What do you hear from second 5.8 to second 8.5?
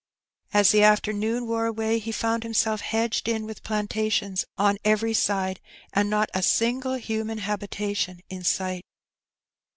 and not a single human habitation in